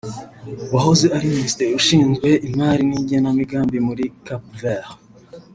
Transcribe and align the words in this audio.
wahoze 0.73 1.05
ari 1.15 1.25
Minisitiri 1.35 1.71
ushinzwe 1.79 2.29
Imari 2.47 2.83
n’Igenamigambi 2.89 3.77
muri 3.87 4.03
Cap 4.25 4.41
Vert 4.59 4.91